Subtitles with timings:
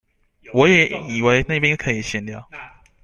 [0.51, 2.49] 我也以為那邊可以閒聊